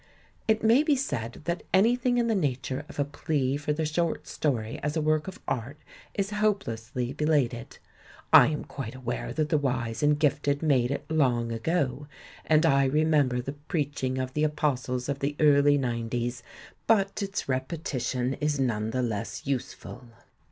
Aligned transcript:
It 0.47 0.63
may 0.63 0.81
be 0.81 0.95
said 0.95 1.43
that 1.43 1.61
anything 1.75 2.17
in 2.17 2.25
the 2.25 2.33
nature 2.33 2.83
of 2.89 2.97
a 2.97 3.05
plea 3.05 3.55
for 3.55 3.71
the 3.71 3.85
short 3.85 4.25
story 4.25 4.79
as 4.81 4.97
a 4.97 4.99
work 4.99 5.27
of 5.27 5.39
art 5.47 5.77
is 6.15 6.31
hope 6.31 6.63
lessly 6.63 7.15
belated— 7.15 7.77
I 8.33 8.47
am 8.47 8.63
quite 8.63 8.95
aware 8.95 9.31
that 9.31 9.49
the 9.49 9.59
wise 9.59 10.01
and 10.01 10.17
gifted 10.17 10.63
made 10.63 10.89
it 10.89 11.05
long 11.11 11.51
ago, 11.51 12.07
and 12.47 12.65
I 12.65 12.85
remember 12.85 13.41
the 13.41 13.53
preaching 13.53 14.17
of 14.17 14.33
the 14.33 14.43
apostles 14.43 15.07
of 15.07 15.19
the 15.19 15.35
early 15.39 15.77
'nine 15.77 16.09
ties— 16.09 16.41
but 16.87 17.21
its 17.21 17.47
repetition 17.47 18.33
is 18.41 18.59
none 18.59 18.89
the 18.89 19.03
less 19.03 19.45
useful. 19.45 20.05